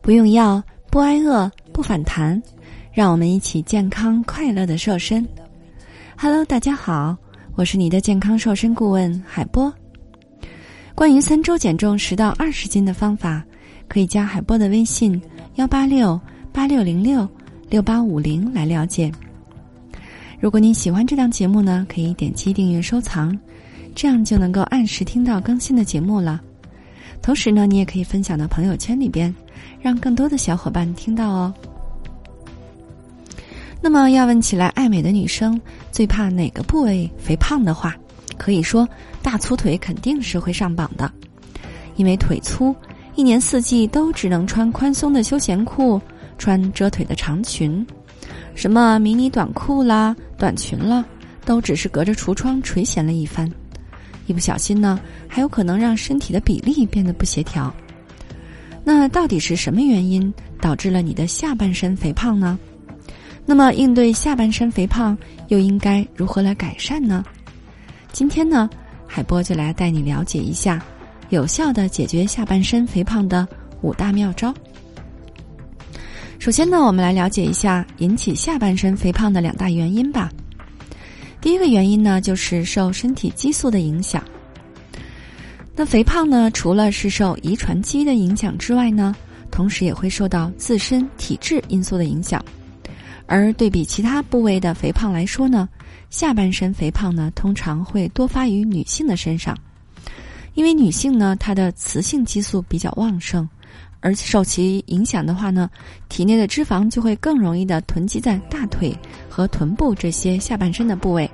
[0.00, 2.40] 不用药，不挨饿，不反弹，
[2.92, 5.26] 让我们一起健康快乐的瘦身。
[6.16, 7.16] Hello，大家好，
[7.54, 9.72] 我是你的健康瘦身顾问海波。
[10.94, 13.44] 关于三周减重十到二十斤的方法，
[13.88, 15.20] 可以加海波的微信
[15.54, 16.20] 幺八六
[16.52, 17.28] 八六零六
[17.70, 19.10] 六八五零来了解。
[20.40, 23.38] 如果您喜欢这档节目呢，可以点击订阅收藏，
[23.94, 26.40] 这样就能够按时听到更新的节目了。
[27.20, 29.34] 同时呢，你也可以分享到朋友圈里边，
[29.80, 31.54] 让更多的小伙伴听到哦。
[33.80, 35.60] 那么要问起来，爱美的女生
[35.90, 37.96] 最怕哪个部位肥胖的话，
[38.36, 38.88] 可以说
[39.22, 41.10] 大粗腿肯定是会上榜的，
[41.96, 42.74] 因为腿粗，
[43.14, 46.00] 一年四季都只能穿宽松的休闲裤，
[46.38, 47.84] 穿遮腿的长裙。
[48.54, 51.04] 什么迷你短裤啦、短裙了，
[51.44, 53.50] 都只是隔着橱窗垂涎了一番，
[54.26, 57.72] 一不小心呢，还有可能让身体的比例变得不协调。
[58.84, 62.58] 那到底是什么原因导致了你的下半身肥胖呢？
[63.44, 65.16] 那么应对下半身肥胖
[65.48, 67.24] 又应该如何来改善呢？
[68.12, 68.68] 今天呢，
[69.06, 70.82] 海波就来带你了解一下
[71.30, 73.46] 有效的解决下半身肥胖的
[73.80, 74.54] 五大妙招。
[76.38, 80.30] 首先呢，我们来了解一下引起下半身肥胖的两大原因吧。
[81.42, 84.22] 第一个原因呢，就是受身体激素的影响。
[85.74, 89.12] 那肥胖呢，除了是受遗传基因的影响之外呢，
[89.50, 92.42] 同时也会受到自身体质因素的影响。
[93.26, 95.68] 而对比其他部位的肥胖来说呢，
[96.10, 99.58] 下半身肥胖呢，通常会多发于女性的身上，
[100.54, 103.48] 因为女性呢，她的雌性激素比较旺盛。
[104.04, 105.70] 而受其影响的话呢，
[106.08, 108.92] 体内的脂肪就会更容易的囤积在大腿
[109.28, 111.30] 和臀部这些下半身的部位。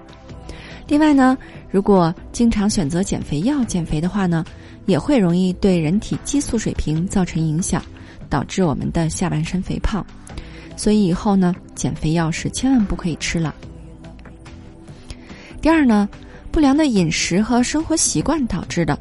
[0.88, 1.36] 另外呢，
[1.70, 4.44] 如果经常选择减肥药减肥的话呢，
[4.86, 7.82] 也会容易对人体激素水平造成影响，
[8.28, 10.04] 导致我们的下半身肥胖。
[10.76, 13.54] 所以以后呢，减肥药是千万不可以吃了。
[15.60, 16.08] 第二呢，
[16.50, 18.98] 不良的饮食和生活习惯导致的。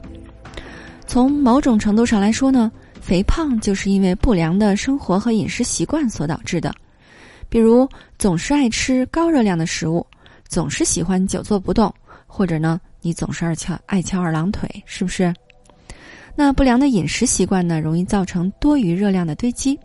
[1.08, 2.72] 从某种程度上来说呢。
[3.00, 6.76] 肥胖就是因为不良的生活和饮食习惯所导致的，
[7.48, 7.88] 比如
[8.20, 10.06] 总是爱吃高热量的食物，
[10.48, 11.94] 总是喜欢久坐不动，
[12.26, 15.34] 或者呢，你总是爱翘爱翘二郎腿，是不是？
[16.36, 19.80] 那不良的饮食习惯呢，容易造成多余热量的堆积，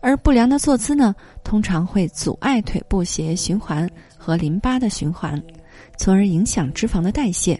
[0.00, 5.42] 而不良的坐姿呢，通常会阻碍腿部血液循环和淋巴的循环，
[5.96, 7.58] 从而影响脂肪的代谢，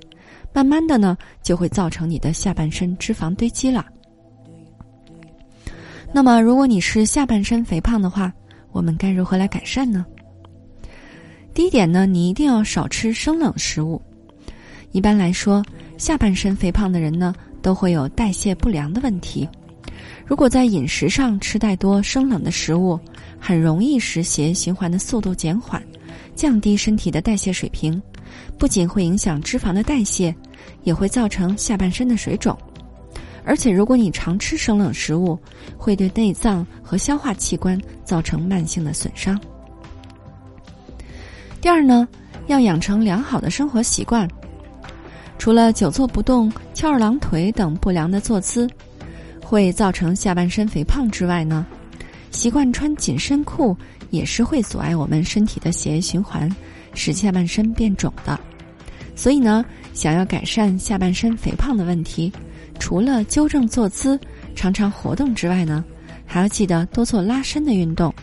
[0.53, 3.87] 慢慢的呢，就会造成你的下半身脂肪堆积了。
[6.13, 8.33] 那么，如果你是下半身肥胖的话，
[8.71, 10.05] 我们该如何来改善呢？
[11.57, 13.99] 第一点呢，你一定要少吃生冷食物。
[14.93, 15.65] 一般来说，
[15.97, 19.49] 下半身肥胖的人呢，都会有代谢不良的问题。
[20.27, 23.01] 如果在饮食上吃太多生冷的食物，
[23.41, 25.83] 很容易使血液循环的速度减缓，
[26.35, 28.03] 降低身体的代谢水平，
[28.59, 30.37] 不仅会影响脂肪的代谢，
[30.83, 32.55] 也会造成下半身的水肿。
[33.47, 35.39] 而且，如果你常吃生冷食物，
[35.79, 39.41] 会对内脏和消化器官造成慢性的损伤。
[41.67, 42.07] 第二呢，
[42.47, 44.31] 要养成良好的生活习惯。
[45.37, 48.71] 除了久坐不动、翘二郎腿等不良的坐姿，
[49.43, 51.67] 会造成下半身肥胖之外呢，
[52.31, 53.77] 习惯穿紧身裤
[54.11, 56.49] 也是会阻碍我们身体的血液循环，
[56.95, 58.39] 使下半身变肿的。
[59.17, 62.33] 所以呢，想要改善下半身肥胖的问题。
[62.79, 64.17] 除了纠正坐姿、
[64.55, 65.85] 常常活动之外呢，
[66.25, 68.15] 还要记得多做拉伸的运动，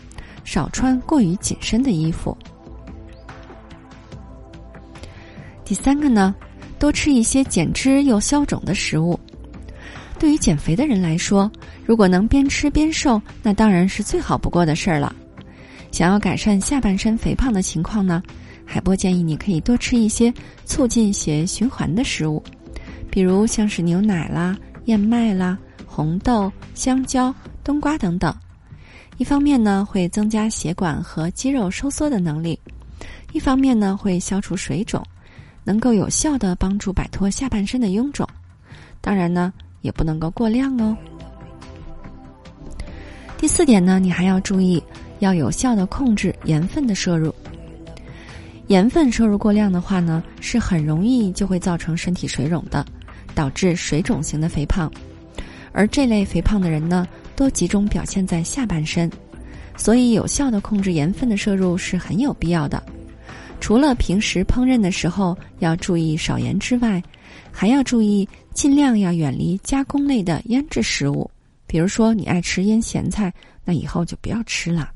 [0.44, 2.34] 少穿过于紧身的衣服。
[5.64, 6.34] 第三个呢，
[6.78, 9.18] 多吃一些减脂又消肿的食物。
[10.18, 11.50] 对于减肥的人来说，
[11.84, 15.14] 如果能边吃边瘦，那当然是最好不过的事儿了。
[15.90, 18.22] 想要改善下半身肥胖的情况呢，
[18.64, 20.32] 海波建议你可以多吃一些
[20.64, 22.42] 促进血液循环的食物。
[23.10, 24.56] 比如像是牛奶啦、
[24.86, 25.56] 燕麦啦、
[25.86, 28.34] 红豆、香蕉、冬瓜等等，
[29.18, 32.58] 一方面呢会增加血管和肌肉收缩的能力，
[33.32, 35.00] 一方面呢会消除水肿，
[35.64, 38.28] 能够有效的帮助摆脱下半身的臃肿。
[39.00, 40.96] 当然呢也不能够过量哦。
[43.36, 44.82] 第四点呢，你还要注意
[45.18, 47.34] 要有效的控制盐分的摄入。
[48.68, 52.84] 盐分摄入过量的话呢，是很容易就会造成身体水肿的。
[53.36, 54.88] 导致水肿型的肥胖，
[55.72, 59.10] 而这类肥胖的人呢，多集中表现在下半身，
[59.76, 62.80] 所以有效的控制盐分的摄入是很有必要的。
[63.64, 67.02] 除了平时烹饪的时候要注意少盐之外，
[67.50, 71.30] 还要注意尽量要远离加工类的腌制食物。
[71.66, 73.32] 比如说，你爱吃腌咸菜，
[73.64, 74.90] 那以后就不要吃了。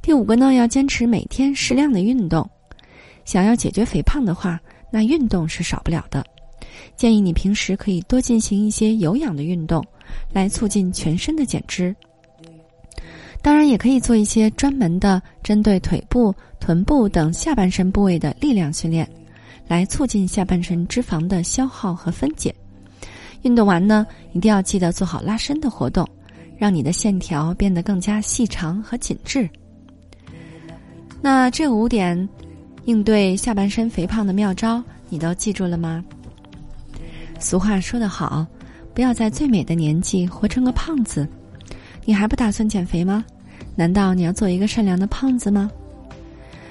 [0.00, 2.48] 第五个呢，要坚持每天适量的运动。
[3.24, 4.60] 想要解决肥胖的话，
[4.92, 6.24] 那运动是少不了的。
[6.94, 9.84] 建议你平时可以多进行一些有氧的运动，
[10.32, 11.92] 来促进全身的减脂。
[13.42, 19.06] 当然，也可以做一些专门的针对腿部、臀部等下半身部位的力量训练，
[19.66, 22.54] 来促进下半身脂肪的消耗和分解。
[23.42, 26.08] 运动完呢，一定要记得做好拉伸的活动，
[26.56, 29.50] 让你的线条变得更加细长和紧致。
[31.20, 32.28] 那这五点
[32.84, 36.04] 应对下半身肥胖的妙招，你都记住了吗？
[37.40, 38.46] 俗话说得好，
[38.94, 41.26] 不要在最美的年纪活成个胖子。
[42.04, 43.24] 你还不打算减肥吗？
[43.74, 45.70] 难道你要做一个善良的胖子吗？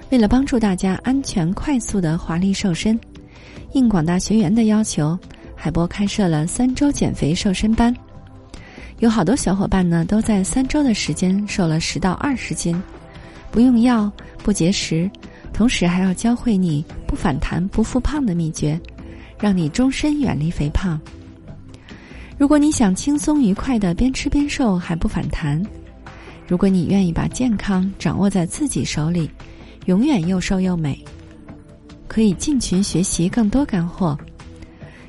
[0.09, 2.99] 为了帮助大家安全快速的华丽瘦身，
[3.73, 5.17] 应广大学员的要求，
[5.55, 7.95] 海波开设了三周减肥瘦身班。
[8.99, 12.81] 有好多小伙伴呢，都在三周的时间瘦了十到二十斤，
[13.51, 14.11] 不用药，
[14.43, 15.09] 不节食，
[15.53, 18.79] 同时还要教会你不反弹、不复胖的秘诀。
[19.39, 21.01] 让你终身远离肥胖。
[22.37, 25.59] 如果你想轻松愉快的边吃边瘦还不反弹，
[26.51, 29.31] 如果你愿意把健康掌握在自己手里，
[29.85, 31.01] 永远又瘦又美，
[32.09, 34.17] 可以进群学习更多干货。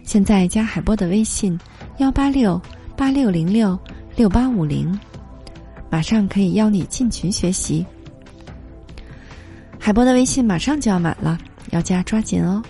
[0.05, 1.59] 现在加海波的微信：
[1.99, 2.63] 幺八六
[2.97, 3.77] 八六零六
[4.15, 4.97] 六八五零，
[5.91, 7.85] 马上可以邀你进群学习。
[9.81, 11.37] 海波的微信马上就要满了，
[11.73, 12.63] 要加抓紧哦。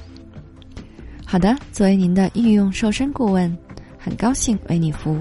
[1.27, 3.55] 好的，作为您的御用瘦身顾问，
[3.99, 5.21] 很高兴为你服务。